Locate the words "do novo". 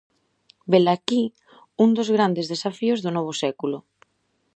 3.01-3.33